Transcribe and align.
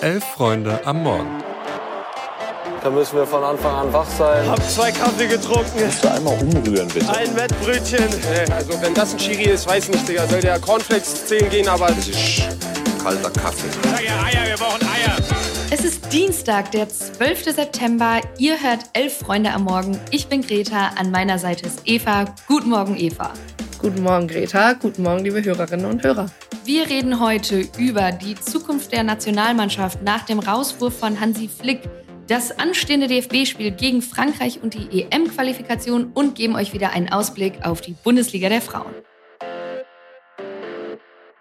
Elf 0.00 0.22
Freunde 0.24 0.80
am 0.86 1.02
Morgen. 1.02 1.42
Da 2.84 2.90
müssen 2.90 3.16
wir 3.16 3.26
von 3.26 3.42
Anfang 3.42 3.74
an 3.74 3.92
wach 3.92 4.06
sein. 4.06 4.48
Hab 4.48 4.62
zwei 4.70 4.92
Kaffee 4.92 5.26
getrunken. 5.26 5.84
Musst 5.84 6.04
du 6.04 6.08
einmal 6.08 6.38
umrühren, 6.40 6.86
bitte. 6.86 7.08
Ein 7.10 7.34
Wettbrötchen. 7.34 8.04
Also 8.54 8.80
wenn 8.80 8.94
das 8.94 9.14
ein 9.14 9.18
Chiri 9.18 9.50
ist, 9.50 9.66
weiß 9.66 9.88
nicht, 9.88 10.08
Digga. 10.08 10.28
Soll 10.28 10.40
der 10.40 10.60
Cornflakes 10.60 11.26
10 11.26 11.50
gehen, 11.50 11.68
aber... 11.68 11.88
Das 11.88 12.06
ist 12.06 12.42
kalter 13.02 13.30
Kaffee. 13.30 13.66
Sag 13.82 14.04
ja 14.04 14.22
Eier, 14.22 14.46
wir 14.46 14.56
brauchen 14.56 14.82
Eier. 14.82 15.16
Es 15.72 15.84
ist 15.84 16.12
Dienstag, 16.12 16.70
der 16.70 16.88
12. 16.88 17.54
September. 17.56 18.20
Ihr 18.38 18.62
hört 18.62 18.84
Elf 18.92 19.18
Freunde 19.18 19.52
am 19.52 19.64
Morgen. 19.64 19.98
Ich 20.12 20.28
bin 20.28 20.42
Greta, 20.42 20.92
an 20.96 21.10
meiner 21.10 21.40
Seite 21.40 21.66
ist 21.66 21.80
Eva. 21.86 22.26
Guten 22.46 22.70
Morgen, 22.70 22.96
Eva. 22.96 23.32
Guten 23.80 24.04
Morgen, 24.04 24.28
Greta. 24.28 24.74
Guten 24.74 25.02
Morgen, 25.02 25.24
liebe 25.24 25.42
Hörerinnen 25.42 25.86
und 25.86 26.04
Hörer. 26.04 26.26
Wir 26.68 26.90
reden 26.90 27.18
heute 27.18 27.66
über 27.78 28.12
die 28.12 28.34
Zukunft 28.34 28.92
der 28.92 29.02
Nationalmannschaft 29.02 30.02
nach 30.02 30.26
dem 30.26 30.38
Rauswurf 30.38 30.98
von 30.98 31.18
Hansi 31.18 31.48
Flick, 31.48 31.88
das 32.26 32.58
anstehende 32.58 33.06
DFB-Spiel 33.06 33.70
gegen 33.70 34.02
Frankreich 34.02 34.62
und 34.62 34.74
die 34.74 35.00
EM-Qualifikation 35.00 36.12
und 36.12 36.34
geben 36.34 36.56
euch 36.56 36.74
wieder 36.74 36.90
einen 36.90 37.08
Ausblick 37.08 37.64
auf 37.64 37.80
die 37.80 37.94
Bundesliga 38.04 38.50
der 38.50 38.60
Frauen. 38.60 38.92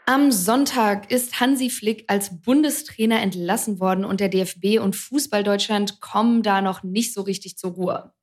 Am 0.06 0.32
Sonntag 0.32 1.12
ist 1.12 1.42
Hansi 1.42 1.72
Flick 1.72 2.06
als 2.08 2.42
Bundestrainer 2.42 3.22
entlassen 3.22 3.82
worden 3.82 4.06
und 4.06 4.22
der 4.22 4.30
DFB 4.30 4.80
und 4.80 4.96
Fußball 4.96 5.44
Deutschland 5.44 6.00
kommen 6.00 6.42
da 6.42 6.62
noch 6.62 6.84
nicht 6.84 7.14
so 7.14 7.24
richtig 7.24 7.58
zur 7.58 7.72
Ruhe. 7.72 8.14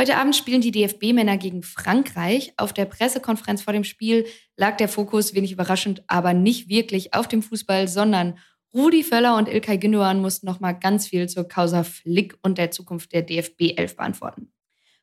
Heute 0.00 0.16
Abend 0.16 0.36
spielen 0.36 0.60
die 0.60 0.70
DFB-Männer 0.70 1.38
gegen 1.38 1.64
Frankreich. 1.64 2.52
Auf 2.56 2.72
der 2.72 2.84
Pressekonferenz 2.84 3.62
vor 3.62 3.72
dem 3.72 3.82
Spiel 3.82 4.26
lag 4.56 4.76
der 4.76 4.86
Fokus, 4.86 5.34
wenig 5.34 5.50
überraschend, 5.50 6.04
aber 6.06 6.34
nicht 6.34 6.68
wirklich 6.68 7.14
auf 7.14 7.26
dem 7.26 7.42
Fußball, 7.42 7.88
sondern 7.88 8.38
Rudi 8.72 9.02
Völler 9.02 9.36
und 9.36 9.48
Ilkay 9.48 9.76
Gündogan 9.76 10.20
mussten 10.20 10.46
noch 10.46 10.60
mal 10.60 10.70
ganz 10.70 11.08
viel 11.08 11.28
zur 11.28 11.48
Causa 11.48 11.82
Flick 11.82 12.38
und 12.42 12.58
der 12.58 12.70
Zukunft 12.70 13.12
der 13.12 13.22
DFB 13.22 13.76
11 13.76 13.96
beantworten. 13.96 14.52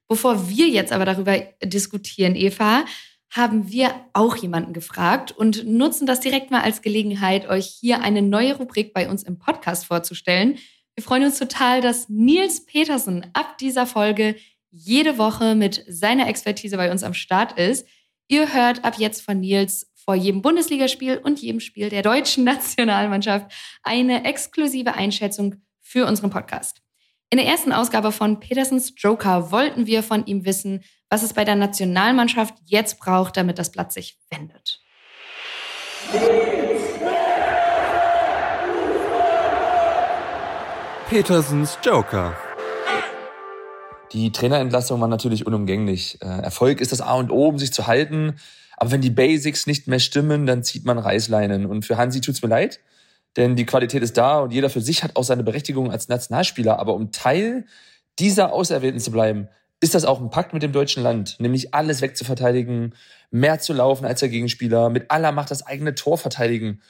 Bevor 0.08 0.48
wir 0.48 0.70
jetzt 0.70 0.94
aber 0.94 1.04
darüber 1.04 1.40
diskutieren, 1.62 2.34
Eva, 2.34 2.86
haben 3.30 3.70
wir 3.70 3.94
auch 4.14 4.38
jemanden 4.38 4.72
gefragt 4.72 5.34
und 5.34 5.68
nutzen 5.68 6.08
das 6.08 6.22
direkt 6.22 6.52
mal 6.52 6.62
als 6.62 6.82
Gelegenheit, 6.82 7.50
euch 7.50 7.66
hier 7.66 8.00
eine 8.02 8.22
neue 8.22 8.56
Rubrik 8.56 8.94
bei 8.94 9.10
uns 9.10 9.24
im 9.24 9.40
Podcast 9.40 9.88
vorzustellen. 9.88 10.58
Wir 10.96 11.04
freuen 11.04 11.26
uns 11.26 11.38
total, 11.38 11.82
dass 11.82 12.08
Nils 12.08 12.66
Petersen 12.66 13.26
ab 13.34 13.58
dieser 13.58 13.86
Folge 13.86 14.38
jede 14.76 15.18
Woche 15.18 15.56
mit 15.56 15.84
seiner 15.88 16.28
Expertise 16.28 16.76
bei 16.76 16.92
uns 16.92 17.04
am 17.04 17.14
Start 17.14 17.58
ist. 17.58 17.88
Ihr 18.28 18.54
hört 18.54 18.84
ab 18.84 18.96
jetzt 18.98 19.22
von 19.22 19.40
Nils 19.40 19.92
vor 19.96 20.16
jedem 20.16 20.42
Bundesligaspiel 20.42 21.18
und 21.18 21.42
jedem 21.42 21.60
Spiel 21.60 21.90
der 21.90 22.02
deutschen 22.02 22.44
Nationalmannschaft 22.44 23.52
eine 23.84 24.26
exklusive 24.26 24.94
Einschätzung 24.94 25.56
für 25.82 26.06
unseren 26.06 26.30
Podcast. 26.30 26.82
In 27.30 27.38
der 27.38 27.48
ersten 27.48 27.72
Ausgabe 27.72 28.12
von 28.12 28.40
Petersens 28.40 28.94
Joker 28.98 29.52
wollten 29.52 29.88
wir 29.88 30.04
von 30.04 30.26
ihm 30.26 30.46
wissen, 30.46 30.84
was 31.10 31.24
es 31.24 31.34
bei 31.34 31.44
der 31.44 31.56
Nationalmannschaft 31.56 32.54
jetzt 32.66 33.00
braucht, 33.00 33.38
damit 33.38 33.58
das 33.58 33.72
Blatt 33.72 33.92
sich 33.92 34.18
wendet. 34.30 34.82
Petersens 41.10 41.78
Joker. 41.84 42.36
Die 44.16 44.32
Trainerentlassung 44.32 45.02
war 45.02 45.10
natürlich 45.10 45.46
unumgänglich. 45.46 46.20
Äh, 46.22 46.28
Erfolg 46.28 46.80
ist 46.80 46.94
das 46.94 47.02
A 47.02 47.16
und 47.16 47.32
O, 47.32 47.50
um 47.50 47.60
sich 47.60 47.74
zu 47.74 47.86
halten. 47.86 48.38
Aber 48.78 48.92
wenn 48.92 49.02
die 49.02 49.10
Basics 49.10 49.68
nicht 49.68 49.88
mehr 49.88 50.00
stimmen, 50.00 50.46
dann 50.46 50.64
zieht 50.64 50.86
man 50.86 50.98
Reißleinen. 50.98 51.66
Und 51.66 51.84
für 51.84 51.98
Hansi 51.98 52.22
tut's 52.22 52.42
mir 52.42 52.48
leid, 52.48 52.80
denn 53.36 53.58
die 53.58 53.66
Qualität 53.66 54.02
ist 54.02 54.16
da 54.16 54.40
und 54.40 54.54
jeder 54.54 54.70
für 54.70 54.80
sich 54.80 55.04
hat 55.04 55.18
auch 55.18 55.26
seine 55.26 55.44
Berechtigung 55.44 55.92
als 55.92 56.08
Nationalspieler. 56.08 56.80
Aber 56.80 56.94
um 56.94 57.12
Teil 57.12 57.66
dieser 58.18 58.54
Auserwählten 58.54 59.02
zu 59.02 59.12
bleiben, 59.12 59.50
ist 59.82 59.96
das 59.96 60.06
auch 60.06 60.22
ein 60.22 60.30
Pakt 60.30 60.54
mit 60.54 60.64
dem 60.64 60.72
deutschen 60.72 61.04
Land, 61.04 61.36
nämlich 61.42 61.74
alles 61.74 62.00
wegzuverteidigen, 62.00 62.96
mehr 63.32 63.60
zu 63.60 63.74
laufen 63.74 64.06
als 64.06 64.22
der 64.22 64.30
Gegenspieler, 64.30 64.90
mit 64.90 65.12
aller 65.12 65.34
Macht 65.34 65.52
das 65.52 65.68
eigene 65.68 65.94
Tor 65.94 66.18
verteidigen. 66.18 66.82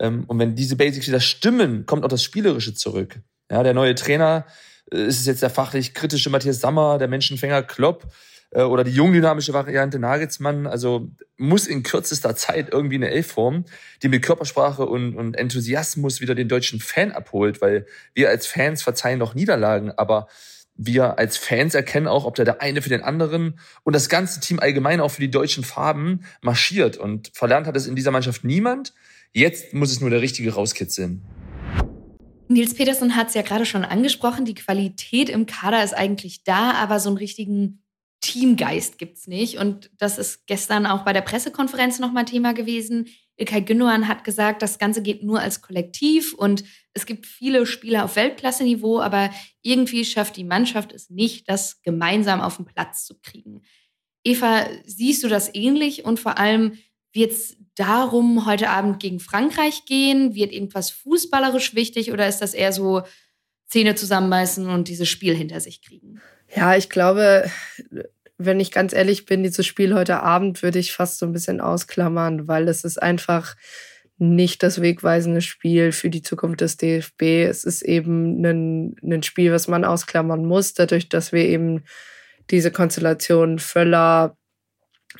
Ähm, 0.00 0.24
und 0.26 0.38
wenn 0.38 0.54
diese 0.54 0.76
Basics 0.76 1.06
wieder 1.06 1.20
stimmen, 1.20 1.84
kommt 1.84 2.02
auch 2.02 2.08
das 2.08 2.22
Spielerische 2.22 2.72
zurück. 2.72 3.20
Ja, 3.50 3.62
der 3.62 3.74
neue 3.74 3.94
Trainer 3.94 4.46
ist 4.92 5.20
es 5.20 5.26
jetzt 5.26 5.42
der 5.42 5.50
fachlich 5.50 5.94
kritische 5.94 6.30
Matthias 6.30 6.60
Sammer, 6.60 6.98
der 6.98 7.08
Menschenfänger 7.08 7.62
Klopp 7.62 8.12
äh, 8.50 8.62
oder 8.62 8.84
die 8.84 8.92
jungdynamische 8.92 9.52
Variante 9.52 9.98
Nagelsmann. 9.98 10.66
Also 10.66 11.10
muss 11.36 11.66
in 11.66 11.82
kürzester 11.82 12.36
Zeit 12.36 12.68
irgendwie 12.72 12.96
eine 12.96 13.10
Elf 13.10 13.32
formen, 13.32 13.64
die 14.02 14.08
mit 14.08 14.22
Körpersprache 14.22 14.86
und, 14.86 15.16
und 15.16 15.34
Enthusiasmus 15.34 16.20
wieder 16.20 16.34
den 16.34 16.48
deutschen 16.48 16.80
Fan 16.80 17.12
abholt, 17.12 17.60
weil 17.60 17.86
wir 18.14 18.28
als 18.28 18.46
Fans 18.46 18.82
verzeihen 18.82 19.18
noch 19.18 19.34
Niederlagen, 19.34 19.90
aber 19.90 20.28
wir 20.74 21.18
als 21.18 21.36
Fans 21.36 21.74
erkennen 21.74 22.08
auch, 22.08 22.24
ob 22.24 22.34
da 22.34 22.44
der 22.44 22.62
eine 22.62 22.82
für 22.82 22.88
den 22.88 23.02
anderen 23.02 23.58
und 23.84 23.94
das 23.94 24.08
ganze 24.08 24.40
Team 24.40 24.58
allgemein 24.58 25.00
auch 25.00 25.10
für 25.10 25.20
die 25.20 25.30
deutschen 25.30 25.64
Farben 25.64 26.24
marschiert. 26.40 26.96
Und 26.96 27.30
verlernt 27.34 27.66
hat 27.66 27.76
es 27.76 27.86
in 27.86 27.94
dieser 27.94 28.10
Mannschaft 28.10 28.44
niemand. 28.44 28.94
Jetzt 29.32 29.74
muss 29.74 29.92
es 29.92 30.00
nur 30.00 30.10
der 30.10 30.22
Richtige 30.22 30.54
rauskitzeln. 30.54 31.22
Nils 32.52 32.74
Petersen 32.74 33.16
hat 33.16 33.28
es 33.28 33.34
ja 33.34 33.42
gerade 33.42 33.66
schon 33.66 33.84
angesprochen, 33.84 34.44
die 34.44 34.54
Qualität 34.54 35.28
im 35.28 35.46
Kader 35.46 35.82
ist 35.82 35.94
eigentlich 35.94 36.44
da, 36.44 36.72
aber 36.72 37.00
so 37.00 37.08
einen 37.08 37.18
richtigen 37.18 37.82
Teamgeist 38.20 38.98
gibt 38.98 39.18
es 39.18 39.26
nicht. 39.26 39.58
Und 39.58 39.90
das 39.98 40.16
ist 40.18 40.46
gestern 40.46 40.86
auch 40.86 41.04
bei 41.04 41.12
der 41.12 41.20
Pressekonferenz 41.20 41.98
nochmal 41.98 42.24
Thema 42.24 42.54
gewesen. 42.54 43.08
Ilkay 43.36 43.62
Gündogan 43.62 44.08
hat 44.08 44.24
gesagt, 44.24 44.62
das 44.62 44.78
Ganze 44.78 45.02
geht 45.02 45.22
nur 45.22 45.40
als 45.40 45.62
Kollektiv 45.62 46.32
und 46.32 46.64
es 46.94 47.06
gibt 47.06 47.26
viele 47.26 47.66
Spieler 47.66 48.04
auf 48.04 48.16
Weltklasse-Niveau, 48.16 49.00
aber 49.00 49.30
irgendwie 49.62 50.04
schafft 50.04 50.36
die 50.36 50.44
Mannschaft 50.44 50.92
es 50.92 51.10
nicht, 51.10 51.48
das 51.48 51.82
gemeinsam 51.82 52.40
auf 52.40 52.56
den 52.56 52.66
Platz 52.66 53.04
zu 53.04 53.18
kriegen. 53.20 53.62
Eva, 54.24 54.66
siehst 54.84 55.24
du 55.24 55.28
das 55.28 55.52
ähnlich 55.54 56.04
und 56.04 56.20
vor 56.20 56.38
allem 56.38 56.78
wird 57.12 57.32
es 57.32 57.56
darum 57.74 58.46
heute 58.46 58.68
Abend 58.70 59.00
gegen 59.00 59.20
Frankreich 59.20 59.84
gehen? 59.86 60.34
Wird 60.34 60.52
irgendwas 60.52 60.90
fußballerisch 60.90 61.74
wichtig 61.74 62.12
oder 62.12 62.28
ist 62.28 62.38
das 62.38 62.54
eher 62.54 62.72
so 62.72 63.02
Zähne 63.66 63.94
zusammenbeißen 63.94 64.68
und 64.68 64.88
dieses 64.88 65.08
Spiel 65.08 65.34
hinter 65.34 65.60
sich 65.60 65.82
kriegen? 65.82 66.20
Ja, 66.54 66.76
ich 66.76 66.90
glaube, 66.90 67.50
wenn 68.36 68.60
ich 68.60 68.70
ganz 68.70 68.92
ehrlich 68.92 69.24
bin, 69.24 69.42
dieses 69.42 69.66
Spiel 69.66 69.94
heute 69.94 70.22
Abend 70.22 70.62
würde 70.62 70.78
ich 70.78 70.92
fast 70.92 71.18
so 71.18 71.26
ein 71.26 71.32
bisschen 71.32 71.60
ausklammern, 71.60 72.48
weil 72.48 72.68
es 72.68 72.84
ist 72.84 73.00
einfach 73.00 73.56
nicht 74.18 74.62
das 74.62 74.80
wegweisende 74.80 75.40
Spiel 75.40 75.90
für 75.92 76.10
die 76.10 76.22
Zukunft 76.22 76.60
des 76.60 76.76
DFB. 76.76 77.22
Es 77.48 77.64
ist 77.64 77.82
eben 77.82 78.44
ein, 78.44 78.94
ein 79.02 79.22
Spiel, 79.22 79.52
was 79.52 79.68
man 79.68 79.84
ausklammern 79.84 80.44
muss, 80.44 80.74
dadurch, 80.74 81.08
dass 81.08 81.32
wir 81.32 81.44
eben 81.44 81.84
diese 82.50 82.70
Konstellation 82.70 83.58
Völler, 83.58 84.36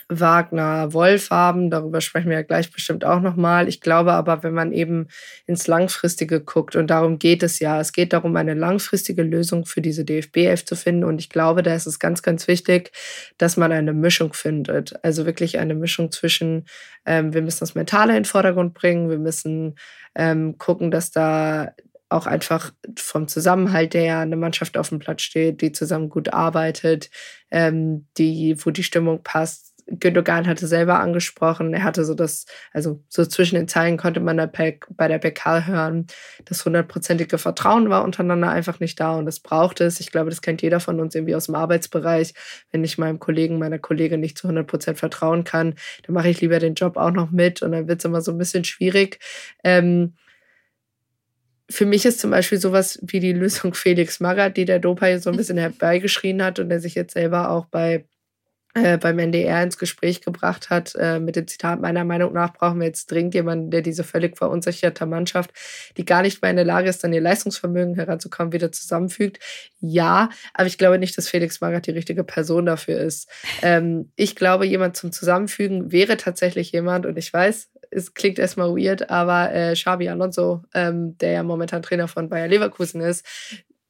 Wagner 0.08 0.92
Wolf 0.92 1.30
haben. 1.30 1.70
Darüber 1.70 2.00
sprechen 2.00 2.28
wir 2.28 2.36
ja 2.36 2.42
gleich 2.42 2.72
bestimmt 2.72 3.04
auch 3.04 3.20
nochmal. 3.20 3.68
Ich 3.68 3.80
glaube 3.80 4.12
aber, 4.12 4.42
wenn 4.42 4.54
man 4.54 4.72
eben 4.72 5.08
ins 5.46 5.66
Langfristige 5.66 6.40
guckt, 6.40 6.76
und 6.76 6.88
darum 6.88 7.18
geht 7.18 7.42
es 7.42 7.58
ja, 7.58 7.80
es 7.80 7.92
geht 7.92 8.12
darum, 8.12 8.36
eine 8.36 8.54
langfristige 8.54 9.22
Lösung 9.22 9.66
für 9.66 9.80
diese 9.80 10.02
DFB-11 10.02 10.66
zu 10.66 10.76
finden. 10.76 11.04
Und 11.04 11.20
ich 11.20 11.28
glaube, 11.28 11.62
da 11.62 11.74
ist 11.74 11.86
es 11.86 11.98
ganz, 11.98 12.22
ganz 12.22 12.48
wichtig, 12.48 12.92
dass 13.38 13.56
man 13.56 13.72
eine 13.72 13.92
Mischung 13.92 14.32
findet. 14.32 14.94
Also 15.04 15.26
wirklich 15.26 15.58
eine 15.58 15.74
Mischung 15.74 16.10
zwischen, 16.12 16.66
ähm, 17.06 17.34
wir 17.34 17.42
müssen 17.42 17.60
das 17.60 17.74
Mentale 17.74 18.12
in 18.12 18.20
den 18.20 18.24
Vordergrund 18.24 18.74
bringen, 18.74 19.10
wir 19.10 19.18
müssen 19.18 19.76
ähm, 20.14 20.58
gucken, 20.58 20.90
dass 20.90 21.10
da 21.10 21.72
auch 22.12 22.26
einfach 22.26 22.72
vom 22.96 23.26
Zusammenhalt 23.26 23.94
her 23.94 24.18
eine 24.18 24.36
Mannschaft 24.36 24.76
auf 24.76 24.90
dem 24.90 24.98
Platz 24.98 25.22
steht, 25.22 25.60
die 25.62 25.72
zusammen 25.72 26.10
gut 26.10 26.32
arbeitet, 26.32 27.10
ähm, 27.50 28.06
die, 28.18 28.54
wo 28.64 28.70
die 28.70 28.82
Stimmung 28.82 29.22
passt 29.22 29.71
Gündogan 29.86 30.46
hatte 30.46 30.66
selber 30.66 31.00
angesprochen, 31.00 31.74
er 31.74 31.82
hatte 31.82 32.04
so 32.04 32.14
das, 32.14 32.46
also 32.72 33.02
so 33.08 33.24
zwischen 33.26 33.56
den 33.56 33.68
Zeilen 33.68 33.96
konnte 33.96 34.20
man 34.20 34.36
bei 34.36 35.08
der 35.08 35.18
PK 35.18 35.66
hören, 35.66 36.06
das 36.44 36.64
hundertprozentige 36.64 37.38
Vertrauen 37.38 37.90
war 37.90 38.04
untereinander 38.04 38.50
einfach 38.50 38.80
nicht 38.80 38.98
da 39.00 39.16
und 39.16 39.26
es 39.26 39.40
brauchte 39.40 39.84
es. 39.84 40.00
Ich 40.00 40.10
glaube, 40.10 40.30
das 40.30 40.42
kennt 40.42 40.62
jeder 40.62 40.80
von 40.80 41.00
uns 41.00 41.14
irgendwie 41.14 41.34
aus 41.34 41.46
dem 41.46 41.54
Arbeitsbereich. 41.54 42.34
Wenn 42.70 42.84
ich 42.84 42.98
meinem 42.98 43.18
Kollegen, 43.18 43.58
meiner 43.58 43.78
Kollegin 43.78 44.20
nicht 44.20 44.38
zu 44.38 44.46
100 44.46 44.66
Prozent 44.66 44.98
vertrauen 44.98 45.44
kann, 45.44 45.74
dann 46.06 46.14
mache 46.14 46.28
ich 46.28 46.40
lieber 46.40 46.58
den 46.58 46.74
Job 46.74 46.96
auch 46.96 47.10
noch 47.10 47.30
mit 47.30 47.62
und 47.62 47.72
dann 47.72 47.88
wird 47.88 48.00
es 48.00 48.04
immer 48.04 48.20
so 48.20 48.32
ein 48.32 48.38
bisschen 48.38 48.64
schwierig. 48.64 49.18
Ähm, 49.64 50.14
für 51.72 51.86
mich 51.86 52.04
ist 52.04 52.20
zum 52.20 52.30
Beispiel 52.30 52.58
sowas 52.58 52.98
wie 53.02 53.20
die 53.20 53.32
Lösung 53.32 53.74
Felix 53.74 54.20
Magath, 54.20 54.56
die 54.56 54.64
der 54.64 54.78
Dopa 54.78 55.06
hier 55.06 55.20
so 55.20 55.30
ein 55.30 55.36
bisschen 55.36 55.58
herbeigeschrien 55.58 56.42
hat 56.42 56.58
und 56.58 56.68
der 56.68 56.80
sich 56.80 56.94
jetzt 56.94 57.14
selber 57.14 57.50
auch 57.50 57.66
bei 57.66 58.04
äh, 58.74 58.96
beim 58.98 59.18
NDR 59.18 59.62
ins 59.62 59.78
Gespräch 59.78 60.22
gebracht 60.22 60.70
hat, 60.70 60.94
äh, 60.94 61.18
mit 61.18 61.36
dem 61.36 61.46
Zitat, 61.46 61.80
meiner 61.80 62.04
Meinung 62.04 62.32
nach 62.32 62.52
brauchen 62.54 62.80
wir 62.80 62.86
jetzt 62.86 63.10
dringend 63.10 63.34
jemanden, 63.34 63.70
der 63.70 63.82
diese 63.82 64.04
völlig 64.04 64.38
verunsicherte 64.38 65.04
Mannschaft, 65.06 65.50
die 65.96 66.04
gar 66.04 66.22
nicht 66.22 66.40
mehr 66.40 66.50
in 66.50 66.56
der 66.56 66.64
Lage 66.64 66.88
ist, 66.88 67.04
an 67.04 67.12
ihr 67.12 67.20
Leistungsvermögen 67.20 67.94
heranzukommen, 67.94 68.52
wieder 68.52 68.72
zusammenfügt. 68.72 69.38
Ja, 69.80 70.30
aber 70.54 70.66
ich 70.66 70.78
glaube 70.78 70.98
nicht, 70.98 71.16
dass 71.18 71.28
Felix 71.28 71.60
Magath 71.60 71.86
die 71.86 71.92
richtige 71.92 72.24
Person 72.24 72.66
dafür 72.66 72.98
ist. 72.98 73.28
Ähm, 73.62 74.10
ich 74.16 74.36
glaube, 74.36 74.66
jemand 74.66 74.96
zum 74.96 75.12
Zusammenfügen 75.12 75.92
wäre 75.92 76.16
tatsächlich 76.16 76.72
jemand, 76.72 77.04
und 77.04 77.18
ich 77.18 77.32
weiß, 77.32 77.68
es 77.90 78.14
klingt 78.14 78.38
erstmal 78.38 78.70
weird, 78.70 79.10
aber 79.10 79.52
äh, 79.52 79.74
Xabi 79.74 80.08
Alonso, 80.08 80.62
ähm, 80.74 81.16
der 81.18 81.32
ja 81.32 81.42
momentan 81.42 81.82
Trainer 81.82 82.08
von 82.08 82.28
Bayer 82.28 82.48
Leverkusen 82.48 83.00
ist, 83.02 83.26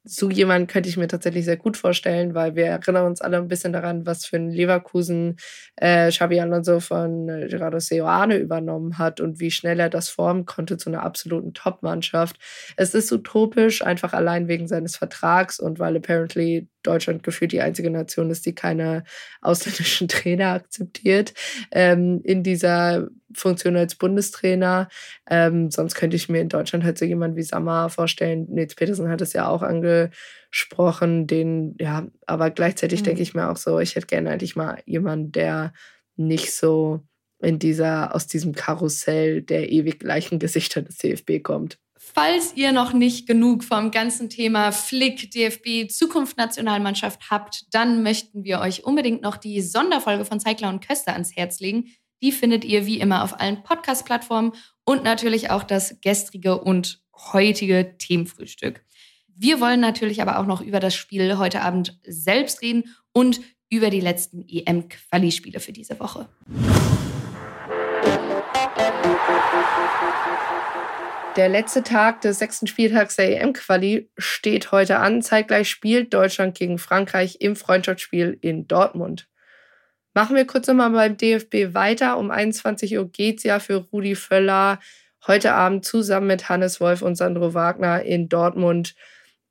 so 0.04 0.30
jemand 0.30 0.68
könnte 0.68 0.88
ich 0.88 0.96
mir 0.96 1.06
tatsächlich 1.06 1.44
sehr 1.44 1.56
gut 1.56 1.76
vorstellen, 1.76 2.34
weil 2.34 2.56
wir 2.56 2.66
erinnern 2.66 3.06
uns 3.06 3.20
alle 3.20 3.38
ein 3.38 3.48
bisschen 3.48 3.72
daran, 3.72 4.04
was 4.04 4.26
für 4.26 4.36
ein 4.36 4.50
Leverkusen 4.50 5.36
äh, 5.76 6.10
Xabi 6.10 6.40
Alonso 6.40 6.80
von 6.80 7.28
äh, 7.28 7.46
Gerardo 7.48 7.78
Seoane 7.78 8.36
übernommen 8.36 8.98
hat 8.98 9.20
und 9.20 9.38
wie 9.38 9.50
schnell 9.50 9.78
er 9.78 9.90
das 9.90 10.08
formen 10.08 10.44
konnte 10.44 10.76
zu 10.76 10.90
einer 10.90 11.02
absoluten 11.02 11.54
Top-Mannschaft. 11.54 12.36
Es 12.76 12.94
ist 12.94 13.12
utopisch, 13.12 13.82
einfach 13.82 14.12
allein 14.12 14.48
wegen 14.48 14.66
seines 14.66 14.96
Vertrags 14.96 15.60
und 15.60 15.78
weil 15.78 15.96
apparently 15.96 16.68
Deutschland 16.82 17.22
gefühlt 17.22 17.52
die 17.52 17.60
einzige 17.60 17.90
Nation 17.90 18.30
ist, 18.30 18.44
die 18.44 18.54
keine 18.54 19.04
ausländischen 19.40 20.08
Trainer 20.08 20.48
akzeptiert 20.48 21.32
ähm, 21.70 22.20
in 22.24 22.42
dieser 22.42 23.08
Funktion 23.34 23.76
als 23.76 23.94
Bundestrainer. 23.94 24.88
Ähm, 25.28 25.70
sonst 25.70 25.94
könnte 25.94 26.16
ich 26.16 26.28
mir 26.28 26.40
in 26.40 26.48
Deutschland 26.48 26.84
halt 26.84 26.98
so 26.98 27.04
jemand 27.04 27.36
wie 27.36 27.42
Sammer 27.42 27.88
vorstellen. 27.88 28.46
Nils 28.50 28.74
Petersen 28.74 29.08
hat 29.08 29.20
es 29.20 29.32
ja 29.32 29.48
auch 29.48 29.62
angesprochen, 29.62 31.26
den, 31.26 31.76
ja, 31.80 32.06
aber 32.26 32.50
gleichzeitig 32.50 33.00
mhm. 33.00 33.04
denke 33.04 33.22
ich 33.22 33.34
mir 33.34 33.50
auch 33.50 33.56
so, 33.56 33.78
ich 33.78 33.96
hätte 33.96 34.06
gerne 34.06 34.30
eigentlich 34.30 34.56
mal 34.56 34.82
jemanden, 34.86 35.32
der 35.32 35.72
nicht 36.16 36.54
so 36.54 37.00
in 37.40 37.58
dieser, 37.58 38.14
aus 38.14 38.26
diesem 38.26 38.54
Karussell 38.54 39.42
der 39.42 39.70
ewig 39.70 39.98
gleichen 39.98 40.38
Gesichter 40.38 40.82
des 40.82 40.98
DFB 40.98 41.42
kommt. 41.42 41.78
Falls 42.14 42.52
ihr 42.56 42.72
noch 42.72 42.92
nicht 42.92 43.28
genug 43.28 43.62
vom 43.62 43.90
ganzen 43.92 44.28
Thema 44.28 44.72
Flick, 44.72 45.30
DFB, 45.30 45.88
Zukunft 45.88 46.36
Nationalmannschaft 46.36 47.30
habt, 47.30 47.64
dann 47.72 48.02
möchten 48.02 48.44
wir 48.44 48.60
euch 48.60 48.84
unbedingt 48.84 49.22
noch 49.22 49.36
die 49.36 49.62
Sonderfolge 49.62 50.24
von 50.24 50.40
Zeigler 50.40 50.68
und 50.68 50.86
Köster 50.86 51.12
ans 51.12 51.34
Herz 51.36 51.60
legen. 51.60 51.86
Die 52.22 52.30
findet 52.30 52.64
ihr 52.64 52.86
wie 52.86 53.00
immer 53.00 53.24
auf 53.24 53.40
allen 53.40 53.64
Podcast-Plattformen 53.64 54.52
und 54.84 55.02
natürlich 55.02 55.50
auch 55.50 55.64
das 55.64 56.00
gestrige 56.00 56.58
und 56.58 57.02
heutige 57.32 57.96
Themenfrühstück. 57.98 58.84
Wir 59.34 59.60
wollen 59.60 59.80
natürlich 59.80 60.22
aber 60.22 60.38
auch 60.38 60.46
noch 60.46 60.60
über 60.60 60.78
das 60.78 60.94
Spiel 60.94 61.36
heute 61.38 61.62
Abend 61.62 61.98
selbst 62.04 62.62
reden 62.62 62.94
und 63.12 63.40
über 63.70 63.90
die 63.90 64.00
letzten 64.00 64.46
EM-Quali-Spiele 64.48 65.58
für 65.58 65.72
diese 65.72 65.98
Woche. 65.98 66.28
Der 71.36 71.48
letzte 71.48 71.82
Tag 71.82 72.20
des 72.20 72.38
sechsten 72.38 72.66
Spieltags 72.66 73.16
der 73.16 73.40
EM-Quali 73.40 74.10
steht 74.16 74.70
heute 74.70 74.98
an. 74.98 75.22
Zeitgleich 75.22 75.68
spielt 75.68 76.14
Deutschland 76.14 76.56
gegen 76.56 76.78
Frankreich 76.78 77.38
im 77.40 77.56
Freundschaftsspiel 77.56 78.38
in 78.42 78.68
Dortmund. 78.68 79.28
Machen 80.14 80.36
wir 80.36 80.46
kurz 80.46 80.66
nochmal 80.66 80.90
beim 80.90 81.16
DFB 81.16 81.74
weiter. 81.74 82.18
Um 82.18 82.30
21 82.30 82.98
Uhr 82.98 83.10
geht 83.10 83.38
es 83.38 83.44
ja 83.44 83.58
für 83.58 83.76
Rudi 83.76 84.14
Völler 84.14 84.78
heute 85.26 85.54
Abend 85.54 85.84
zusammen 85.84 86.26
mit 86.26 86.48
Hannes 86.48 86.80
Wolf 86.80 87.00
und 87.00 87.16
Sandro 87.16 87.54
Wagner 87.54 88.02
in 88.02 88.28
Dortmund 88.28 88.94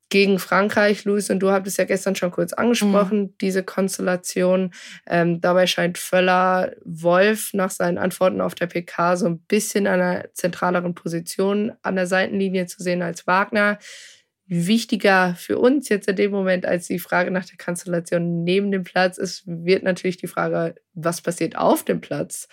gegen 0.10 0.38
Frankreich. 0.38 1.06
Luis 1.06 1.32
und 1.32 1.40
du 1.40 1.50
habt 1.50 1.66
es 1.66 1.78
ja 1.78 1.86
gestern 1.86 2.16
schon 2.16 2.30
kurz 2.30 2.54
angesprochen, 2.54 3.22
mhm. 3.22 3.38
diese 3.40 3.64
Konstellation. 3.64 4.72
Ähm, 5.08 5.42
dabei 5.42 5.66
scheint 5.66 5.98
Völler 5.98 6.74
Wolf 6.84 7.52
nach 7.54 7.72
seinen 7.72 7.98
Antworten 7.98 8.42
auf 8.42 8.54
der 8.54 8.68
PK 8.68 9.16
so 9.16 9.26
ein 9.26 9.40
bisschen 9.40 9.88
an 9.88 10.02
einer 10.02 10.26
zentraleren 10.34 10.94
Position 10.94 11.72
an 11.82 11.96
der 11.96 12.06
Seitenlinie 12.06 12.68
zu 12.68 12.84
sehen 12.84 13.02
als 13.02 13.26
Wagner 13.26 13.80
wichtiger 14.52 15.34
für 15.36 15.58
uns 15.58 15.88
jetzt 15.88 16.10
in 16.10 16.18
dem 16.18 16.32
Moment 16.32 16.66
als 16.66 16.88
die 16.88 17.00
Frage 17.00 17.32
nach 17.32 17.46
der 17.46 17.58
Konstellation 17.58 18.44
neben 18.44 18.70
dem 18.70 18.84
Platz 18.84 19.18
ist, 19.18 19.44
wird 19.46 19.84
natürlich 19.84 20.18
die 20.18 20.28
Frage, 20.28 20.76
was 20.94 21.22
passiert 21.22 21.56
auf 21.56 21.86
dem 21.86 22.02
Platz 22.02 22.50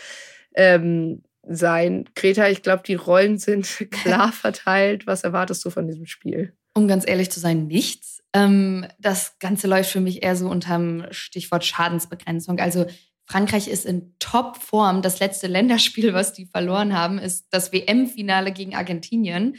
ähm, 0.55 1.25
sein. 1.43 2.09
Greta, 2.15 2.49
ich 2.49 2.63
glaube, 2.63 2.85
die 2.87 2.95
Rollen 2.95 3.39
sind 3.39 3.67
klar 3.91 4.31
verteilt. 4.31 5.09
Was 5.09 5.25
erwartest 5.25 5.65
du 5.65 5.71
von 5.71 5.89
diesem 5.89 6.07
Spiel? 6.07 6.53
Um 6.73 6.87
ganz 6.87 7.05
ehrlich 7.05 7.31
zu 7.33 7.41
sein, 7.41 7.67
nichts. 7.67 8.23
Ähm, 8.33 8.87
das 9.01 9.37
Ganze 9.41 9.67
läuft 9.67 9.91
für 9.91 10.01
mich 10.01 10.23
eher 10.23 10.37
so 10.37 10.49
unterm 10.49 11.05
Stichwort 11.11 11.65
Schadensbegrenzung. 11.65 12.61
Also 12.61 12.87
Frankreich 13.27 13.67
ist 13.67 13.85
in 13.85 14.15
Topform. 14.21 15.03
Das 15.03 15.19
letzte 15.19 15.49
Länderspiel, 15.49 16.15
was 16.15 16.33
die 16.33 16.47
verloren 16.47 16.97
haben, 16.97 17.19
ist 17.19 17.49
das 17.51 17.73
WM-Finale 17.73 18.53
gegen 18.53 18.77
Argentinien 18.77 19.57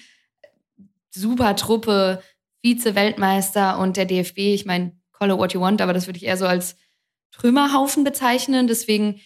super 1.12 1.56
Truppe, 1.56 2.22
Vize-Weltmeister 2.64 3.80
und 3.80 3.98
der 3.98 4.06
DFB, 4.06 4.38
ich 4.38 4.66
meine, 4.66 4.94
call 5.14 5.32
it 5.32 5.38
what 5.38 5.54
you 5.54 5.62
want, 5.62 5.82
aber 5.82 5.94
das 5.94 6.08
würde 6.08 6.18
ich 6.18 6.26
eher 6.26 6.38
so 6.38 6.46
als 6.46 6.76
Trümmerhaufen 7.32 8.04
bezeichnen. 8.04 8.68
Deswegen 8.68 9.22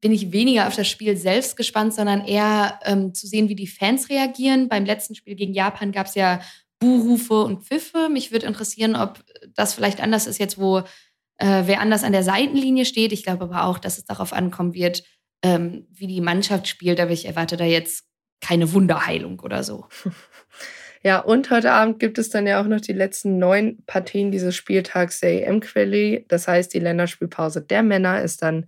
bin 0.00 0.12
ich 0.12 0.32
weniger 0.32 0.66
auf 0.66 0.76
das 0.76 0.88
Spiel 0.88 1.16
selbst 1.16 1.56
gespannt, 1.56 1.94
sondern 1.94 2.24
eher 2.24 2.80
ähm, 2.84 3.14
zu 3.14 3.26
sehen, 3.26 3.48
wie 3.48 3.54
die 3.54 3.66
Fans 3.66 4.08
reagieren. 4.08 4.68
Beim 4.68 4.84
letzten 4.84 5.14
Spiel 5.14 5.36
gegen 5.36 5.54
Japan 5.54 5.92
gab 5.92 6.06
es 6.06 6.14
ja 6.14 6.40
Buhrufe 6.80 7.42
und 7.42 7.62
Pfiffe. 7.62 8.08
Mich 8.08 8.32
würde 8.32 8.46
interessieren, 8.46 8.96
ob 8.96 9.24
das 9.54 9.74
vielleicht 9.74 10.00
anders 10.00 10.26
ist 10.26 10.38
jetzt, 10.38 10.58
wo 10.58 10.78
äh, 11.38 11.62
wer 11.66 11.80
anders 11.80 12.02
an 12.02 12.12
der 12.12 12.24
Seitenlinie 12.24 12.84
steht. 12.84 13.12
Ich 13.12 13.22
glaube 13.22 13.44
aber 13.44 13.64
auch, 13.64 13.78
dass 13.78 13.98
es 13.98 14.04
darauf 14.04 14.32
ankommen 14.32 14.74
wird, 14.74 15.04
ähm, 15.42 15.86
wie 15.90 16.08
die 16.08 16.20
Mannschaft 16.20 16.66
spielt. 16.66 16.98
Aber 16.98 17.12
ich 17.12 17.26
erwarte 17.26 17.56
da 17.56 17.64
jetzt 17.64 18.04
keine 18.40 18.72
Wunderheilung 18.72 19.38
oder 19.40 19.62
so. 19.62 19.86
Ja, 21.04 21.18
und 21.18 21.50
heute 21.50 21.72
Abend 21.72 21.98
gibt 21.98 22.18
es 22.18 22.30
dann 22.30 22.46
ja 22.46 22.60
auch 22.60 22.66
noch 22.66 22.80
die 22.80 22.92
letzten 22.92 23.38
neun 23.38 23.82
Partien 23.86 24.30
dieses 24.30 24.54
Spieltags 24.54 25.18
der 25.18 25.48
EM-Quali. 25.48 26.26
Das 26.28 26.46
heißt, 26.46 26.72
die 26.72 26.78
Länderspielpause 26.78 27.60
der 27.60 27.82
Männer 27.82 28.22
ist 28.22 28.42
dann 28.42 28.66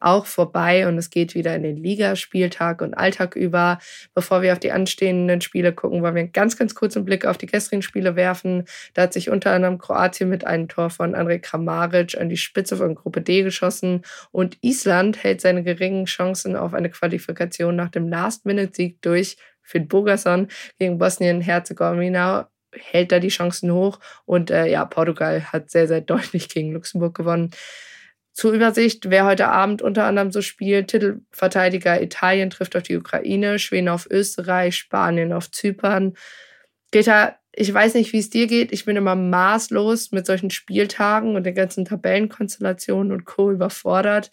auch 0.00 0.26
vorbei 0.26 0.86
und 0.86 0.98
es 0.98 1.10
geht 1.10 1.34
wieder 1.34 1.54
in 1.54 1.62
den 1.62 1.76
Ligaspieltag 1.76 2.82
und 2.82 2.94
Alltag 2.94 3.36
über. 3.36 3.78
Bevor 4.14 4.42
wir 4.42 4.52
auf 4.52 4.58
die 4.58 4.72
anstehenden 4.72 5.40
Spiele 5.40 5.72
gucken, 5.72 6.02
wollen 6.02 6.14
wir 6.14 6.20
einen 6.22 6.32
ganz, 6.32 6.56
ganz 6.56 6.74
kurzen 6.74 7.04
Blick 7.04 7.26
auf 7.26 7.38
die 7.38 7.46
gestrigen 7.46 7.82
Spiele 7.82 8.16
werfen. 8.16 8.64
Da 8.92 9.02
hat 9.02 9.12
sich 9.12 9.30
unter 9.30 9.52
anderem 9.52 9.78
Kroatien 9.78 10.28
mit 10.28 10.46
einem 10.46 10.68
Tor 10.68 10.90
von 10.90 11.14
Andrej 11.14 11.40
Kramaric 11.40 12.18
an 12.18 12.28
die 12.28 12.36
Spitze 12.36 12.76
von 12.76 12.94
Gruppe 12.94 13.22
D 13.22 13.42
geschossen 13.42 14.02
und 14.30 14.58
Island 14.62 15.22
hält 15.22 15.40
seine 15.40 15.62
geringen 15.62 16.04
Chancen 16.04 16.56
auf 16.56 16.74
eine 16.74 16.90
Qualifikation 16.90 17.76
nach 17.76 17.90
dem 17.90 18.08
Last-Minute-Sieg 18.08 19.00
durch 19.00 19.36
Finn 19.64 19.88
Bogerson 19.88 20.48
gegen 20.78 20.98
Bosnien-Herzegowina 20.98 22.48
hält 22.72 23.12
da 23.12 23.18
die 23.18 23.28
Chancen 23.28 23.72
hoch. 23.72 23.98
Und 24.24 24.50
äh, 24.50 24.66
ja, 24.66 24.84
Portugal 24.84 25.52
hat 25.52 25.70
sehr, 25.70 25.88
sehr 25.88 26.00
deutlich 26.00 26.48
gegen 26.48 26.72
Luxemburg 26.72 27.16
gewonnen. 27.16 27.50
Zur 28.32 28.52
Übersicht, 28.52 29.10
wer 29.10 29.26
heute 29.26 29.46
Abend 29.46 29.80
unter 29.80 30.04
anderem 30.04 30.32
so 30.32 30.42
spielt, 30.42 30.88
Titelverteidiger 30.88 32.02
Italien 32.02 32.50
trifft 32.50 32.74
auf 32.74 32.82
die 32.82 32.96
Ukraine, 32.96 33.60
Schweden 33.60 33.88
auf 33.88 34.08
Österreich, 34.10 34.76
Spanien 34.76 35.32
auf 35.32 35.52
Zypern. 35.52 36.14
Greta, 36.90 37.36
ich 37.52 37.72
weiß 37.72 37.94
nicht, 37.94 38.12
wie 38.12 38.18
es 38.18 38.30
dir 38.30 38.48
geht. 38.48 38.72
Ich 38.72 38.84
bin 38.84 38.96
immer 38.96 39.14
maßlos 39.14 40.10
mit 40.10 40.26
solchen 40.26 40.50
Spieltagen 40.50 41.36
und 41.36 41.44
den 41.44 41.54
ganzen 41.54 41.84
Tabellenkonstellationen 41.84 43.12
und 43.12 43.24
Co. 43.24 43.52
überfordert. 43.52 44.32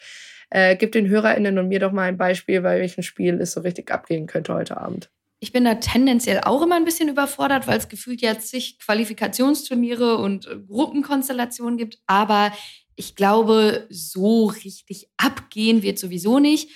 Äh, 0.50 0.75
gib 0.75 0.91
den 0.94 1.08
HörerInnen 1.08 1.60
und 1.60 1.67
mir 1.67 1.79
doch 1.79 1.91
mal 1.91 2.03
ein 2.03 2.17
Beispiel, 2.17 2.62
bei 2.62 2.79
welchem 2.79 3.03
Spiel 3.03 3.39
es 3.39 3.51
so 3.51 3.62
richtig 3.62 3.91
abgehen 3.91 4.25
könnte 4.25 4.56
heute 4.56 4.77
Abend. 4.77 5.12
Ich 5.43 5.51
bin 5.51 5.65
da 5.65 5.74
tendenziell 5.74 6.41
auch 6.41 6.62
immer 6.62 6.75
ein 6.75 6.86
bisschen 6.86 7.10
überfordert, 7.10 7.65
weil 7.65 7.79
es 7.79 7.89
gefühlt 7.89 8.21
jetzt 8.21 8.50
zig 8.50 8.77
Qualifikationsturniere 8.77 10.19
und 10.19 10.45
äh, 10.45 10.60
Gruppenkonstellationen 10.60 11.79
gibt. 11.79 11.98
Aber 12.05 12.53
ich 12.95 13.15
glaube, 13.15 13.88
so 13.89 14.45
richtig 14.45 15.10
abgehen 15.17 15.81
wird 15.81 15.98
sowieso 15.98 16.38
nicht. 16.38 16.69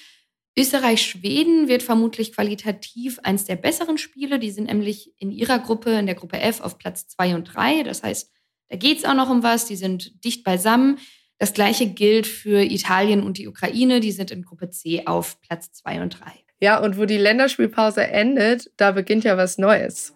Österreich-Schweden 0.57 1.67
wird 1.67 1.84
vermutlich 1.84 2.34
qualitativ 2.34 3.19
eins 3.19 3.45
der 3.45 3.55
besseren 3.55 4.00
Spiele. 4.00 4.39
Die 4.39 4.50
sind 4.50 4.65
nämlich 4.65 5.13
in 5.19 5.29
ihrer 5.31 5.60
Gruppe, 5.60 5.91
in 5.91 6.07
der 6.07 6.15
Gruppe 6.15 6.39
F, 6.39 6.62
auf 6.62 6.79
Platz 6.79 7.07
2 7.10 7.36
und 7.36 7.43
3. 7.43 7.84
Das 7.84 8.01
heißt, 8.01 8.31
da 8.69 8.77
geht 8.77 8.98
es 8.98 9.05
auch 9.05 9.13
noch 9.13 9.29
um 9.29 9.43
was. 9.43 9.67
Die 9.67 9.75
sind 9.75 10.24
dicht 10.25 10.43
beisammen. 10.43 10.98
Das 11.38 11.53
gleiche 11.53 11.86
gilt 11.86 12.25
für 12.25 12.63
Italien 12.63 13.22
und 13.22 13.38
die 13.38 13.48
Ukraine. 13.48 14.00
Die 14.00 14.12
sind 14.12 14.31
in 14.31 14.41
Gruppe 14.41 14.72
C 14.72 15.05
auf 15.05 15.39
Platz 15.41 15.72
2 15.74 16.01
und 16.01 16.19
3. 16.19 16.45
Ja, 16.62 16.80
und 16.80 16.98
wo 16.98 17.06
die 17.06 17.18
Länderspielpause 17.18 18.08
endet, 18.08 18.72
da 18.78 18.92
beginnt 18.92 19.26
ja 19.26 19.36
was 19.36 19.58
Neues. 19.58 20.14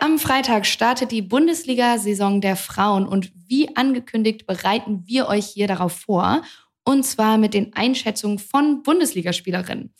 Am 0.00 0.18
Freitag 0.18 0.66
startet 0.66 1.12
die 1.12 1.22
Bundesliga-Saison 1.22 2.40
der 2.40 2.56
Frauen 2.56 3.06
und 3.06 3.32
wie 3.48 3.76
angekündigt 3.76 4.46
bereiten 4.46 5.04
wir 5.06 5.28
euch 5.28 5.46
hier 5.46 5.68
darauf 5.68 5.92
vor. 5.92 6.42
Und 6.84 7.04
zwar 7.04 7.38
mit 7.38 7.54
den 7.54 7.74
Einschätzungen 7.74 8.38
von 8.38 8.82
Bundesligaspielerinnen. 8.82 9.92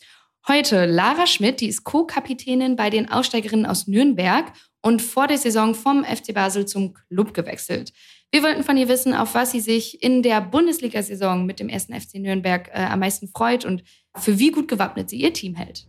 Heute 0.47 0.85
Lara 0.85 1.27
Schmidt, 1.27 1.59
die 1.59 1.67
ist 1.67 1.83
Co-Kapitänin 1.83 2.77
bei 2.77 2.89
den 2.89 3.11
Aussteigerinnen 3.11 3.65
aus 3.65 3.87
Nürnberg 3.87 4.53
und 4.87 5.01
vor 5.01 5.27
der 5.27 5.37
Saison 5.37 5.75
vom 5.75 6.05
FC 6.05 6.33
Basel 6.33 6.65
zum 6.65 6.93
Club 6.93 7.33
gewechselt. 7.33 7.91
Wir 8.31 8.41
wollten 8.41 8.63
von 8.63 8.77
ihr 8.77 8.87
wissen, 8.87 9.13
auf 9.13 9.35
was 9.35 9.51
sie 9.51 9.59
sich 9.59 10.01
in 10.01 10.23
der 10.23 10.39
Bundesliga-Saison 10.39 11.45
mit 11.45 11.59
dem 11.59 11.67
ersten 11.67 11.93
FC 11.93 12.15
Nürnberg 12.15 12.69
äh, 12.69 12.85
am 12.85 12.99
meisten 12.99 13.27
freut 13.27 13.65
und 13.65 13.83
für 14.15 14.39
wie 14.39 14.51
gut 14.51 14.69
gewappnet 14.69 15.09
sie 15.09 15.17
ihr 15.17 15.33
Team 15.33 15.55
hält. 15.55 15.87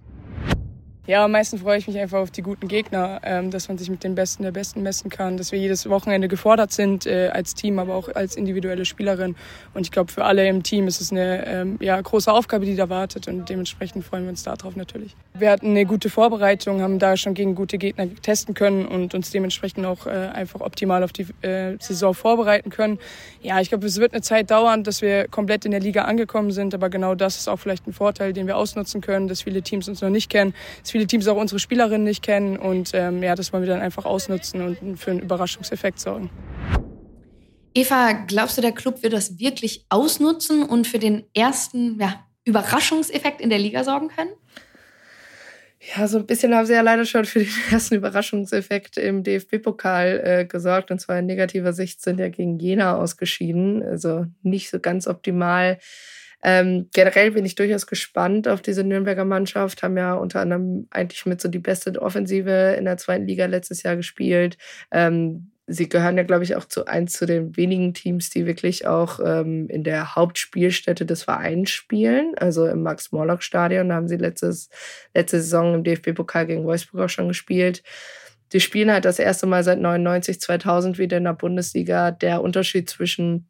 Ja, 1.08 1.24
am 1.24 1.32
meisten 1.32 1.56
freue 1.56 1.78
ich 1.78 1.88
mich 1.88 1.98
einfach 1.98 2.18
auf 2.18 2.30
die 2.30 2.42
guten 2.42 2.68
Gegner, 2.68 3.22
ähm, 3.24 3.50
dass 3.50 3.68
man 3.68 3.78
sich 3.78 3.88
mit 3.88 4.04
den 4.04 4.14
Besten 4.14 4.42
der 4.42 4.52
Besten 4.52 4.82
messen 4.82 5.08
kann, 5.08 5.38
dass 5.38 5.52
wir 5.52 5.58
jedes 5.58 5.88
Wochenende 5.88 6.28
gefordert 6.28 6.70
sind 6.70 7.06
äh, 7.06 7.30
als 7.32 7.54
Team, 7.54 7.78
aber 7.78 7.94
auch 7.94 8.14
als 8.14 8.36
individuelle 8.36 8.84
Spielerin. 8.84 9.34
Und 9.72 9.86
ich 9.86 9.90
glaube, 9.90 10.12
für 10.12 10.26
alle 10.26 10.46
im 10.46 10.62
Team 10.62 10.86
ist 10.86 11.00
es 11.00 11.10
eine 11.10 11.46
ähm, 11.46 11.78
ja, 11.80 11.98
große 11.98 12.30
Aufgabe, 12.30 12.66
die 12.66 12.76
da 12.76 12.90
wartet 12.90 13.26
und 13.26 13.48
dementsprechend 13.48 14.04
freuen 14.04 14.24
wir 14.24 14.28
uns 14.28 14.42
darauf 14.42 14.76
natürlich. 14.76 15.16
Wir 15.32 15.50
hatten 15.50 15.68
eine 15.68 15.86
gute 15.86 16.10
Vorbereitung, 16.10 16.82
haben 16.82 16.98
da 16.98 17.16
schon 17.16 17.32
gegen 17.32 17.54
gute 17.54 17.78
Gegner 17.78 18.06
testen 18.20 18.52
können 18.52 18.84
und 18.84 19.14
uns 19.14 19.30
dementsprechend 19.30 19.86
auch 19.86 20.06
äh, 20.06 20.10
einfach 20.10 20.60
optimal 20.60 21.02
auf 21.02 21.14
die 21.14 21.26
äh, 21.40 21.78
Saison 21.80 22.12
vorbereiten 22.12 22.68
können. 22.68 22.98
Ja, 23.40 23.62
ich 23.62 23.70
glaube, 23.70 23.86
es 23.86 23.98
wird 23.98 24.12
eine 24.12 24.20
Zeit 24.20 24.50
dauern, 24.50 24.84
dass 24.84 25.00
wir 25.00 25.26
komplett 25.28 25.64
in 25.64 25.70
der 25.70 25.80
Liga 25.80 26.02
angekommen 26.02 26.50
sind, 26.50 26.74
aber 26.74 26.90
genau 26.90 27.14
das 27.14 27.38
ist 27.38 27.48
auch 27.48 27.56
vielleicht 27.56 27.86
ein 27.86 27.94
Vorteil, 27.94 28.34
den 28.34 28.46
wir 28.46 28.58
ausnutzen 28.58 29.00
können, 29.00 29.26
dass 29.26 29.40
viele 29.40 29.62
Teams 29.62 29.88
uns 29.88 30.02
noch 30.02 30.10
nicht 30.10 30.28
kennen, 30.28 30.52
dass 30.82 30.97
viele 30.98 31.06
Teams 31.06 31.28
auch 31.28 31.36
unsere 31.36 31.60
Spielerinnen 31.60 32.02
nicht 32.02 32.24
kennen 32.24 32.56
und 32.56 32.90
ähm, 32.92 33.22
ja, 33.22 33.36
das 33.36 33.52
wollen 33.52 33.62
wir 33.62 33.70
dann 33.70 33.80
einfach 33.80 34.04
ausnutzen 34.04 34.60
und 34.62 34.96
für 34.96 35.12
einen 35.12 35.20
Überraschungseffekt 35.20 36.00
sorgen. 36.00 36.28
Eva, 37.72 38.12
glaubst 38.26 38.58
du, 38.58 38.62
der 38.62 38.72
Club 38.72 39.04
wird 39.04 39.12
das 39.12 39.38
wirklich 39.38 39.86
ausnutzen 39.90 40.64
und 40.64 40.88
für 40.88 40.98
den 40.98 41.24
ersten 41.34 42.00
ja, 42.00 42.26
Überraschungseffekt 42.44 43.40
in 43.40 43.48
der 43.48 43.60
Liga 43.60 43.84
sorgen 43.84 44.08
können? 44.08 44.32
Ja, 45.94 46.08
so 46.08 46.18
ein 46.18 46.26
bisschen 46.26 46.52
haben 46.52 46.66
sie 46.66 46.72
ja 46.72 46.80
leider 46.80 47.04
schon 47.04 47.24
für 47.24 47.38
den 47.38 47.52
ersten 47.70 47.94
Überraschungseffekt 47.94 48.96
im 48.96 49.22
DFB-Pokal 49.22 50.20
äh, 50.24 50.44
gesorgt. 50.46 50.90
Und 50.90 50.98
zwar 50.98 51.20
in 51.20 51.26
negativer 51.26 51.72
Sicht 51.72 52.02
sind 52.02 52.18
ja 52.18 52.28
gegen 52.28 52.58
Jena 52.58 52.96
ausgeschieden. 52.96 53.84
Also 53.84 54.26
nicht 54.42 54.70
so 54.70 54.80
ganz 54.80 55.06
optimal 55.06 55.78
ähm, 56.42 56.88
generell 56.92 57.32
bin 57.32 57.44
ich 57.44 57.56
durchaus 57.56 57.86
gespannt 57.86 58.46
auf 58.46 58.62
diese 58.62 58.84
Nürnberger 58.84 59.24
Mannschaft. 59.24 59.82
Haben 59.82 59.96
ja 59.96 60.14
unter 60.14 60.40
anderem 60.40 60.86
eigentlich 60.90 61.26
mit 61.26 61.40
so 61.40 61.48
die 61.48 61.58
beste 61.58 62.00
Offensive 62.00 62.76
in 62.78 62.84
der 62.84 62.96
zweiten 62.96 63.26
Liga 63.26 63.46
letztes 63.46 63.82
Jahr 63.82 63.96
gespielt. 63.96 64.56
Ähm, 64.92 65.50
sie 65.66 65.88
gehören 65.88 66.16
ja, 66.16 66.22
glaube 66.22 66.44
ich, 66.44 66.56
auch 66.56 66.64
zu 66.64 66.86
eins 66.86 67.12
zu 67.12 67.26
den 67.26 67.56
wenigen 67.56 67.92
Teams, 67.92 68.30
die 68.30 68.46
wirklich 68.46 68.86
auch 68.86 69.20
ähm, 69.24 69.68
in 69.68 69.82
der 69.82 70.14
Hauptspielstätte 70.14 71.04
des 71.04 71.24
Vereins 71.24 71.70
spielen, 71.70 72.34
also 72.38 72.66
im 72.66 72.82
Max-Morlock-Stadion. 72.82 73.92
Haben 73.92 74.08
sie 74.08 74.16
letztes, 74.16 74.70
letzte 75.14 75.40
Saison 75.40 75.74
im 75.74 75.84
DFB-Pokal 75.84 76.46
gegen 76.46 76.64
Wolfsburg 76.64 77.04
auch 77.04 77.10
schon 77.10 77.28
gespielt. 77.28 77.82
Die 78.52 78.60
spielen 78.60 78.90
halt 78.90 79.04
das 79.04 79.18
erste 79.18 79.46
Mal 79.46 79.62
seit 79.64 79.78
99, 79.78 80.40
2000 80.40 80.98
wieder 80.98 81.18
in 81.18 81.24
der 81.24 81.34
Bundesliga. 81.34 82.12
Der 82.12 82.42
Unterschied 82.42 82.88
zwischen 82.88 83.47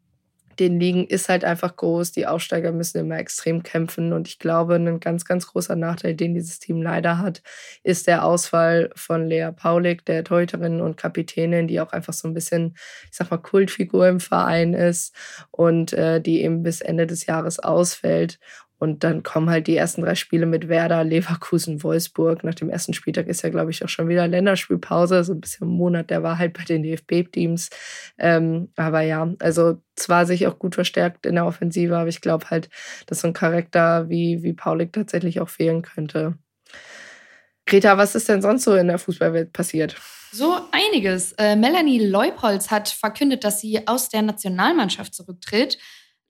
den 0.58 0.80
Ligen 0.80 1.06
ist 1.06 1.28
halt 1.28 1.44
einfach 1.44 1.76
groß. 1.76 2.12
Die 2.12 2.26
Aufsteiger 2.26 2.72
müssen 2.72 2.98
immer 2.98 3.18
extrem 3.18 3.62
kämpfen. 3.62 4.12
Und 4.12 4.28
ich 4.28 4.38
glaube, 4.38 4.74
ein 4.76 5.00
ganz, 5.00 5.24
ganz 5.24 5.46
großer 5.46 5.76
Nachteil, 5.76 6.14
den 6.14 6.34
dieses 6.34 6.58
Team 6.58 6.82
leider 6.82 7.18
hat, 7.18 7.42
ist 7.82 8.06
der 8.06 8.24
Ausfall 8.24 8.90
von 8.94 9.26
Lea 9.26 9.50
Paulik, 9.54 10.04
der 10.04 10.24
Torhüterin 10.24 10.80
und 10.80 10.96
Kapitänin, 10.96 11.68
die 11.68 11.80
auch 11.80 11.92
einfach 11.92 12.12
so 12.12 12.28
ein 12.28 12.34
bisschen, 12.34 12.76
ich 13.10 13.16
sag 13.16 13.30
mal, 13.30 13.38
Kultfigur 13.38 14.08
im 14.08 14.20
Verein 14.20 14.74
ist 14.74 15.14
und 15.50 15.92
äh, 15.92 16.20
die 16.20 16.42
eben 16.42 16.62
bis 16.62 16.80
Ende 16.80 17.06
des 17.06 17.26
Jahres 17.26 17.58
ausfällt. 17.58 18.38
Und 18.78 19.02
dann 19.02 19.24
kommen 19.24 19.50
halt 19.50 19.66
die 19.66 19.76
ersten 19.76 20.02
drei 20.02 20.14
Spiele 20.14 20.46
mit 20.46 20.68
Werder, 20.68 21.02
Leverkusen, 21.02 21.82
Wolfsburg. 21.82 22.44
Nach 22.44 22.54
dem 22.54 22.70
ersten 22.70 22.94
Spieltag 22.94 23.26
ist 23.26 23.42
ja, 23.42 23.50
glaube 23.50 23.72
ich, 23.72 23.84
auch 23.84 23.88
schon 23.88 24.08
wieder 24.08 24.28
Länderspielpause, 24.28 25.24
so 25.24 25.32
ein 25.32 25.40
bisschen 25.40 25.66
ein 25.66 25.72
Monat 25.72 26.10
der 26.10 26.22
Wahrheit 26.22 26.52
bei 26.52 26.62
den 26.62 26.84
DFB-Teams. 26.84 27.70
Ähm, 28.18 28.68
aber 28.76 29.00
ja, 29.00 29.34
also 29.40 29.82
zwar 29.96 30.26
sich 30.26 30.46
auch 30.46 30.58
gut 30.58 30.76
verstärkt 30.76 31.26
in 31.26 31.34
der 31.34 31.46
Offensive, 31.46 31.96
aber 31.96 32.08
ich 32.08 32.20
glaube 32.20 32.50
halt, 32.50 32.68
dass 33.06 33.20
so 33.20 33.26
ein 33.26 33.34
Charakter 33.34 34.08
wie, 34.08 34.44
wie 34.44 34.52
Paulik 34.52 34.92
tatsächlich 34.92 35.40
auch 35.40 35.48
fehlen 35.48 35.82
könnte. 35.82 36.38
Greta, 37.66 37.98
was 37.98 38.14
ist 38.14 38.28
denn 38.28 38.42
sonst 38.42 38.64
so 38.64 38.74
in 38.76 38.86
der 38.86 38.98
Fußballwelt 38.98 39.52
passiert? 39.52 39.96
So 40.30 40.58
einiges. 40.72 41.32
Äh, 41.32 41.56
Melanie 41.56 42.06
Leupolz 42.06 42.70
hat 42.70 42.88
verkündet, 42.88 43.44
dass 43.44 43.60
sie 43.60 43.86
aus 43.86 44.08
der 44.08 44.22
Nationalmannschaft 44.22 45.14
zurücktritt. 45.14 45.78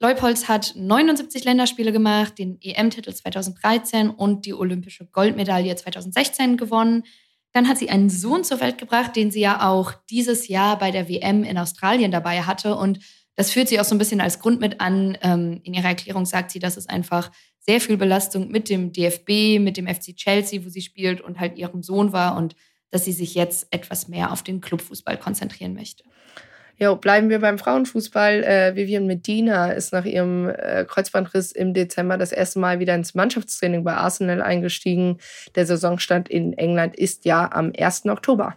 Leupolz 0.00 0.47
hat 0.47 0.75
79 0.76 1.45
Länderspiele 1.45 1.90
gemacht, 1.90 2.38
den 2.38 2.61
EM-Titel 2.61 3.12
2013 3.12 4.11
und 4.11 4.47
die 4.47 4.55
olympische 4.55 5.07
Goldmedaille 5.07 5.75
2016 5.75 6.57
gewonnen. 6.57 7.02
Dann 7.52 7.67
hat 7.67 7.78
sie 7.78 7.90
einen 7.90 8.09
Sohn 8.09 8.45
zur 8.45 8.61
Welt 8.61 8.78
gebracht, 8.78 9.17
den 9.17 9.33
sie 9.33 9.40
ja 9.40 9.69
auch 9.69 9.93
dieses 10.09 10.47
Jahr 10.47 10.78
bei 10.78 10.93
der 10.93 11.09
WM 11.09 11.43
in 11.43 11.59
Australien 11.59 12.12
dabei 12.12 12.43
hatte. 12.43 12.76
Und 12.76 13.00
das 13.35 13.50
führt 13.50 13.69
sie 13.69 13.81
auch 13.81 13.85
so 13.85 13.95
ein 13.95 13.99
bisschen 13.99 14.21
als 14.21 14.38
Grund 14.38 14.61
mit 14.61 14.81
an. 14.81 15.19
Ähm, 15.23 15.61
in 15.64 15.75
ihrer 15.75 15.88
Erklärung 15.88 16.26
sagt 16.26 16.52
sie, 16.52 16.61
dass 16.61 16.76
es 16.76 16.88
einfach 16.88 17.33
sehr 17.59 17.81
viel 17.81 17.97
Belastung 17.97 18.49
mit 18.52 18.69
dem 18.69 18.93
DFB, 18.93 19.59
mit 19.59 19.76
dem 19.76 19.88
FC 19.88 20.14
Chelsea, 20.14 20.64
wo 20.64 20.69
sie 20.69 20.81
spielt 20.81 21.21
und 21.21 21.40
halt 21.40 21.59
ihrem 21.59 21.83
Sohn 21.83 22.12
war 22.12 22.37
und 22.37 22.55
dass 22.90 23.05
sie 23.05 23.12
sich 23.12 23.35
jetzt 23.35 23.67
etwas 23.71 24.09
mehr 24.09 24.33
auf 24.33 24.43
den 24.43 24.61
Clubfußball 24.61 25.19
konzentrieren 25.19 25.75
möchte. 25.75 26.05
Jo, 26.80 26.94
bleiben 26.94 27.28
wir 27.28 27.40
beim 27.40 27.58
Frauenfußball. 27.58 28.44
Äh, 28.44 28.76
Vivian 28.76 29.06
Medina 29.06 29.73
ist 29.73 29.92
nach 29.92 30.04
ihrem 30.04 30.49
äh, 30.49 30.85
Kreuzbandriss 30.88 31.50
im 31.50 31.75
Dezember 31.75 32.16
das 32.16 32.30
erste 32.30 32.61
Mal 32.61 32.78
wieder 32.78 32.94
ins 32.94 33.16
Mannschaftstraining 33.16 33.82
bei 33.82 33.94
Arsenal 33.94 34.40
eingestiegen. 34.42 35.18
Der 35.56 35.66
Saisonstand 35.66 36.28
in 36.28 36.52
England 36.52 36.94
ist 36.97 37.25
ja 37.25 37.50
am 37.50 37.73
1. 37.76 38.06
Oktober. 38.06 38.56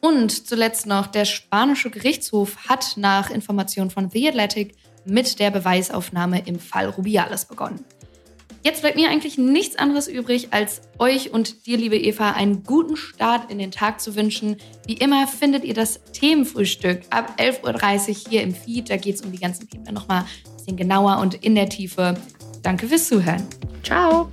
Und 0.00 0.48
zuletzt 0.48 0.86
noch, 0.86 1.06
der 1.06 1.24
spanische 1.24 1.90
Gerichtshof 1.90 2.56
hat 2.68 2.94
nach 2.96 3.30
Informationen 3.30 3.90
von 3.90 4.10
The 4.10 4.30
Athletic 4.30 4.74
mit 5.04 5.38
der 5.38 5.52
Beweisaufnahme 5.52 6.42
im 6.46 6.58
Fall 6.58 6.88
Rubiales 6.88 7.44
begonnen. 7.44 7.84
Jetzt 8.64 8.82
bleibt 8.82 8.96
mir 8.96 9.10
eigentlich 9.10 9.38
nichts 9.38 9.76
anderes 9.76 10.06
übrig, 10.06 10.48
als 10.52 10.82
euch 10.98 11.32
und 11.32 11.66
dir, 11.66 11.76
liebe 11.76 11.96
Eva, 11.96 12.30
einen 12.30 12.62
guten 12.62 12.96
Start 12.96 13.50
in 13.50 13.58
den 13.58 13.72
Tag 13.72 14.00
zu 14.00 14.14
wünschen. 14.14 14.56
Wie 14.86 14.94
immer 14.94 15.26
findet 15.26 15.64
ihr 15.64 15.74
das 15.74 16.00
Themenfrühstück 16.12 17.00
ab 17.10 17.34
11.30 17.38 18.08
Uhr 18.08 18.30
hier 18.30 18.42
im 18.42 18.54
Feed. 18.54 18.88
Da 18.88 18.96
geht 18.96 19.16
es 19.16 19.22
um 19.22 19.32
die 19.32 19.40
ganzen 19.40 19.68
Themen 19.68 19.92
nochmal 19.92 20.22
ein 20.22 20.56
bisschen 20.56 20.76
genauer 20.76 21.18
und 21.18 21.34
in 21.34 21.56
der 21.56 21.68
Tiefe. 21.68 22.16
Danke 22.62 22.86
fürs 22.86 23.08
Zuhören. 23.08 23.48
Ciao. 23.82 24.30